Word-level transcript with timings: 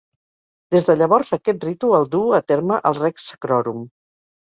Des 0.75 0.85
de 0.85 0.93
llavors, 1.01 1.29
aquest 1.37 1.67
ritu 1.67 1.91
el 1.97 2.07
duu 2.15 2.33
a 2.39 2.39
terme 2.53 2.79
el 2.91 2.97
"rex 3.01 3.29
sacrorum". 3.33 3.85